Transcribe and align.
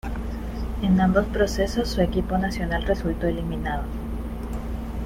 En 0.81 0.99
ambos 0.99 1.27
procesos, 1.27 1.87
su 1.89 2.01
equipo 2.01 2.35
nacional 2.39 2.81
resultó 2.81 3.27
eliminado. 3.27 3.83